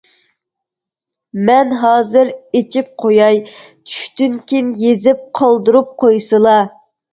مەن 1.49 1.75
ھازىر 1.81 2.31
ئىچىپ 2.61 2.89
قوياي، 3.05 3.39
چۈشتىن 3.67 4.41
كىيىن 4.49 4.75
يېزىپ 4.87 5.23
قالدۇرۇپ 5.43 5.95
قويسىلا. 6.05 6.59